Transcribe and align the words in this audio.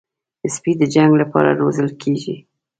سپي 0.53 0.71
د 0.77 0.83
جنګ 0.93 1.11
لپاره 1.21 1.47
هم 1.51 1.57
روزل 1.61 1.87
کېږي. 2.01 2.35